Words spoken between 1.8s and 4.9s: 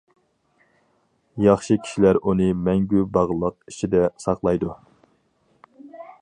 كىشىلەر ئۇنى مەڭگۈ باغلاق ئىچىدە ساقلايدۇ.